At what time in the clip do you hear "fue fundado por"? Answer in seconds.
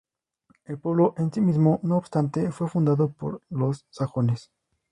2.51-3.43